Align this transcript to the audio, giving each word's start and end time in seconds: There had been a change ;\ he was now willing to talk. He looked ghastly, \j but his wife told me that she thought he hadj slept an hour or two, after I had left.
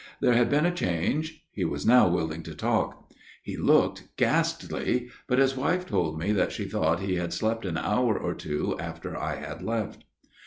There 0.19 0.33
had 0.33 0.49
been 0.49 0.65
a 0.65 0.73
change 0.73 1.41
;\ 0.73 1.41
he 1.51 1.63
was 1.63 1.85
now 1.85 2.07
willing 2.07 2.41
to 2.41 2.55
talk. 2.55 3.11
He 3.43 3.55
looked 3.55 4.07
ghastly, 4.17 5.01
\j 5.01 5.09
but 5.27 5.37
his 5.37 5.55
wife 5.55 5.85
told 5.85 6.17
me 6.17 6.31
that 6.31 6.51
she 6.51 6.65
thought 6.65 7.01
he 7.01 7.17
hadj 7.17 7.33
slept 7.33 7.65
an 7.67 7.77
hour 7.77 8.17
or 8.17 8.33
two, 8.33 8.75
after 8.79 9.15
I 9.15 9.35
had 9.35 9.61
left. 9.61 10.03